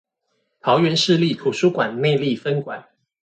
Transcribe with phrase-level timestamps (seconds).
[0.61, 2.89] 桃園市立圖書館內壢分館